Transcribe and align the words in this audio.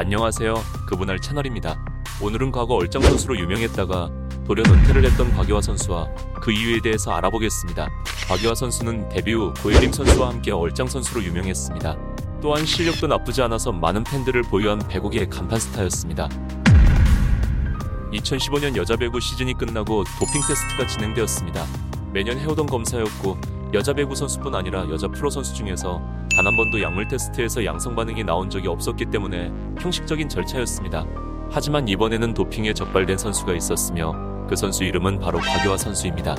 안녕하세요. 0.00 0.54
그분할 0.86 1.18
채널입니다. 1.18 1.76
오늘은 2.22 2.52
과거 2.52 2.74
얼짱 2.74 3.02
선수로 3.02 3.36
유명했다가 3.36 4.10
돌연 4.46 4.64
은퇴를 4.64 5.04
했던 5.04 5.32
곽유화 5.34 5.60
선수와 5.60 6.08
그 6.40 6.52
이유에 6.52 6.80
대해서 6.80 7.10
알아보겠습니다. 7.10 7.88
곽유화 8.28 8.54
선수는 8.54 9.08
데뷔 9.08 9.32
후 9.32 9.52
고예림 9.60 9.90
선수와 9.90 10.28
함께 10.28 10.52
얼짱 10.52 10.86
선수로 10.86 11.24
유명했습니다. 11.24 11.96
또한 12.40 12.64
실력도 12.64 13.08
나쁘지 13.08 13.42
않아서 13.42 13.72
많은 13.72 14.04
팬들을 14.04 14.40
보유한 14.42 14.78
배구계의 14.78 15.30
간판 15.30 15.58
스타였습니다. 15.58 16.28
2015년 18.12 18.76
여자 18.76 18.94
배구 18.94 19.18
시즌이 19.18 19.54
끝나고 19.54 20.04
도핑 20.20 20.42
테스트가 20.46 20.86
진행되었습니다. 20.86 21.66
매년 22.12 22.38
해오던 22.38 22.66
검사였고 22.66 23.36
여자 23.74 23.92
배구 23.92 24.14
선수뿐 24.14 24.54
아니라 24.54 24.88
여자 24.90 25.08
프로 25.08 25.28
선수 25.28 25.52
중에서 25.54 26.00
단 26.38 26.46
한 26.46 26.54
번도 26.54 26.80
약물 26.80 27.08
테스트에서 27.08 27.64
양성 27.64 27.96
반응이 27.96 28.22
나온 28.22 28.48
적이 28.48 28.68
없었기 28.68 29.06
때문에 29.06 29.50
형식적인 29.80 30.28
절차였습니다. 30.28 31.04
하지만 31.50 31.88
이번에는 31.88 32.32
도핑에 32.32 32.74
적발된 32.74 33.18
선수가 33.18 33.54
있었으며 33.54 34.14
그 34.48 34.54
선수 34.54 34.84
이름은 34.84 35.18
바로 35.18 35.40
곽유화 35.40 35.76
선수입니다. 35.76 36.36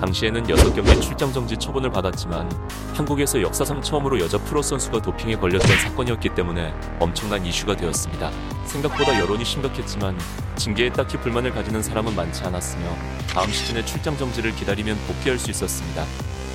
당시에는 0.00 0.44
6경기 0.44 1.02
출장 1.02 1.30
정지 1.34 1.54
처분을 1.58 1.90
받았지만 1.90 2.50
한국에서 2.94 3.42
역사상 3.42 3.82
처음으로 3.82 4.20
여자 4.20 4.38
프로 4.38 4.62
선수가 4.62 5.02
도핑에 5.02 5.36
걸렸던 5.36 5.68
사건이었기 5.80 6.30
때문에 6.30 6.72
엄청난 6.98 7.44
이슈가 7.44 7.76
되었습니다. 7.76 8.30
생각보다 8.64 9.20
여론이 9.20 9.44
심각했지만 9.44 10.18
징계에 10.56 10.88
딱히 10.88 11.18
불만을 11.18 11.50
가지는 11.50 11.82
사람은 11.82 12.16
많지 12.16 12.42
않았으며 12.44 12.86
다음 13.28 13.50
시즌의 13.50 13.84
출장 13.84 14.16
정지를 14.16 14.56
기다리면 14.56 14.96
복귀할 15.06 15.38
수 15.38 15.50
있었습니다. 15.50 16.06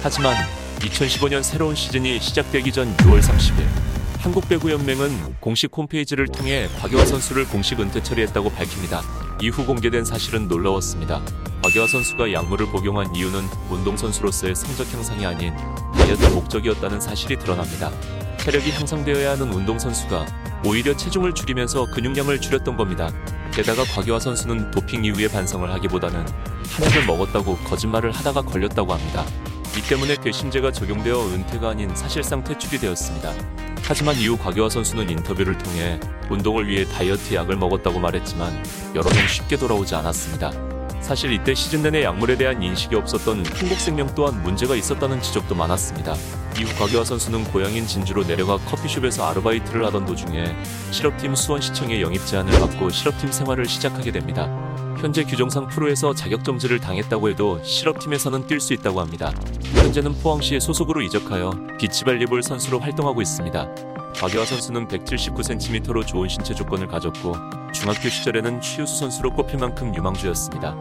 하지만 0.02 0.34
2015년 0.80 1.44
새로운 1.44 1.76
시즌이 1.76 2.20
시작되기 2.20 2.72
전 2.72 2.95
6월 2.98 3.22
30일 3.22 3.66
한국배구연맹은 4.20 5.40
공식 5.40 5.76
홈페이지를 5.76 6.27
통해 6.27 6.68
곽유화 6.80 7.05
선수를 7.05 7.48
공식 7.48 7.80
은퇴 7.80 8.02
처리했다고 8.02 8.49
밝힙니다. 8.52 9.02
이후 9.41 9.66
공개된 9.66 10.05
사실은 10.05 10.48
놀라웠습니다. 10.48 11.21
곽유화 11.63 11.88
선수가 11.88 12.34
약물을 12.34 12.68
복용한 12.68 13.16
이유는 13.16 13.48
운동선수로서의 13.70 14.55
성적 14.55 14.91
향상이 14.93 15.26
아닌 15.26 15.54
다이어트 15.93 16.26
목적이었다는 16.27 16.99
사실이 16.99 17.38
드러납니다. 17.40 17.91
체력이 18.40 18.71
향상되어야 18.71 19.32
하는 19.32 19.54
운동선수가 19.54 20.26
오히려 20.66 20.96
체중을 20.96 21.34
줄이면서 21.34 21.85
근육량을 21.91 22.41
줄였던 22.41 22.76
겁니다. 22.76 23.12
게다가 23.54 23.84
곽유화 23.84 24.20
선수는 24.20 24.71
도핑 24.71 25.05
이후에 25.05 25.27
반성을 25.27 25.71
하기보다는 25.71 26.26
한약을 26.71 27.05
먹었다고 27.05 27.57
거짓말을 27.57 28.12
하다가 28.12 28.41
걸렸다고 28.41 28.94
합니다. 28.94 29.26
이 29.76 29.82
때문에 29.82 30.15
괘씸죄가 30.15 30.71
적용되어 30.71 31.27
은퇴가 31.27 31.70
아닌 31.70 31.96
사실상 31.96 32.43
퇴출이 32.43 32.79
되었습니다. 32.79 33.34
하지만 33.84 34.15
이후 34.15 34.37
곽유화 34.37 34.70
선수는 34.70 35.10
인터뷰를 35.10 35.57
통해 35.57 35.99
운동을 36.29 36.68
위해 36.68 36.85
다이어트 36.85 37.34
약을 37.34 37.55
먹었다고 37.55 37.99
말했지만 37.99 38.63
여러 38.95 39.10
명 39.10 39.27
쉽게 39.27 39.57
돌아오지 39.57 39.95
않았습니다. 39.95 40.51
사실 40.99 41.32
이때 41.32 41.54
시즌 41.54 41.84
내내 41.84 42.04
약물에 42.04 42.35
대한 42.38 42.62
인식이 42.62 42.95
없었던 42.95 43.45
한국생명 43.45 44.13
또한 44.13 44.41
문제가 44.43 44.76
있었다는 44.76 45.21
지적도 45.21 45.55
많았습니다. 45.55 46.15
이후 46.60 46.68
곽유화 46.77 47.05
선수는 47.05 47.45
고향인 47.45 47.88
진주로 47.88 48.26
내려가 48.26 48.57
커피숍에서 48.57 49.26
아르바이트를 49.29 49.85
하던 49.85 50.05
도중에 50.05 50.55
실업팀 50.91 51.35
수원시청의 51.35 52.01
영입 52.01 52.26
제안을 52.26 52.60
받고 52.60 52.90
실업팀 52.90 53.32
생활을 53.32 53.68
시작하게 53.68 54.12
됩니다. 54.12 54.49
현재 54.98 55.23
규정상 55.23 55.67
프로에서 55.67 56.13
자격정지를 56.13 56.79
당했다고 56.79 57.29
해도 57.29 57.62
실업팀에서는 57.63 58.48
뛸 58.48 58.59
수 58.59 58.73
있다고 58.73 58.99
합니다. 58.99 59.31
현재는 59.76 60.13
포항시의 60.23 60.59
소속으로 60.59 61.01
이적하여 61.04 61.51
비치발리볼 61.77 62.41
선수로 62.41 62.79
활동하고 62.79 63.21
있습니다. 63.21 63.76
박유화 64.19 64.45
선수는 64.45 64.88
179cm로 64.88 66.06
좋은 66.06 66.28
신체 66.28 66.56
조건을 66.56 66.88
가졌고 66.88 67.35
중학교 67.72 68.09
시절에는 68.09 68.59
최우수 68.59 68.97
선수로 68.97 69.34
꼽힐 69.34 69.59
만큼 69.59 69.94
유망주였습니다. 69.95 70.75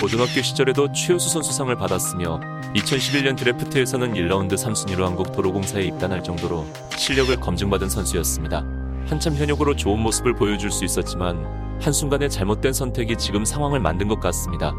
고등학교 0.00 0.42
시절에도 0.42 0.90
최우수 0.92 1.28
선수상을 1.30 1.74
받았으며 1.76 2.40
2011년 2.74 3.36
드래프트에서는 3.36 4.14
1라운드 4.14 4.54
3순위로 4.54 5.02
한국 5.02 5.30
도로공사에 5.30 5.84
입단할 5.84 6.24
정도로 6.24 6.66
실력을 6.96 7.34
검증받은 7.36 7.88
선수였습니다. 7.88 8.64
한참 9.06 9.34
현역으로 9.34 9.76
좋은 9.76 10.00
모습을 10.00 10.34
보여줄 10.34 10.70
수 10.70 10.84
있었지만 10.84 11.78
한순간의 11.80 12.30
잘못된 12.30 12.72
선택이 12.72 13.16
지금 13.16 13.44
상황을 13.44 13.80
만든 13.80 14.08
것 14.08 14.20
같습니다. 14.20 14.74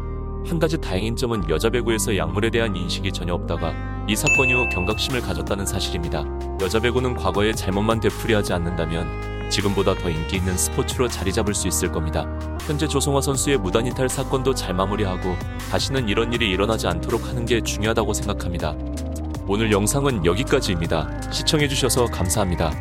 한 0.46 0.58
가지 0.58 0.78
다행인 0.80 1.14
점은 1.16 1.48
여자 1.48 1.70
배구에서 1.70 2.16
약물에 2.16 2.50
대한 2.50 2.74
인식이 2.74 3.12
전혀 3.12 3.34
없다가 3.34 3.74
이 4.08 4.16
사건 4.16 4.48
이후 4.48 4.68
경각심을 4.70 5.20
가졌다는 5.20 5.66
사실입니다. 5.66 6.24
여자 6.60 6.80
배구는 6.80 7.14
과거의 7.14 7.54
잘못만 7.54 8.00
되풀이하지 8.00 8.52
않는다면 8.52 9.32
지금보다 9.50 9.94
더 9.94 10.08
인기 10.08 10.36
있는 10.36 10.56
스포츠로 10.56 11.08
자리 11.08 11.32
잡을 11.32 11.54
수 11.54 11.68
있을 11.68 11.92
겁니다. 11.92 12.26
현재 12.66 12.88
조성화 12.88 13.20
선수의 13.20 13.58
무단 13.58 13.86
이탈 13.86 14.08
사건도 14.08 14.54
잘 14.54 14.74
마무리하고 14.74 15.36
다시는 15.70 16.08
이런 16.08 16.32
일이 16.32 16.50
일어나지 16.50 16.86
않도록 16.86 17.28
하는 17.28 17.44
게 17.44 17.60
중요하다고 17.60 18.14
생각합니다. 18.14 18.74
오늘 19.46 19.70
영상은 19.70 20.24
여기까지입니다. 20.24 21.30
시청해주셔서 21.30 22.06
감사합니다. 22.06 22.72